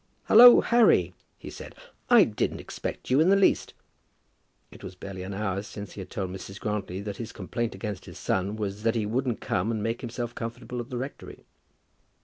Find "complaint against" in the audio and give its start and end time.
7.31-8.05